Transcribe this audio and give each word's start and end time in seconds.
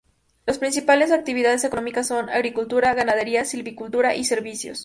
Las 0.47 0.57
principales 0.57 1.11
actividades 1.11 1.63
económicas 1.63 2.07
son: 2.07 2.27
agricultura, 2.31 2.95
ganadería, 2.95 3.45
silvicultura 3.45 4.15
y 4.15 4.23
servicios. 4.23 4.79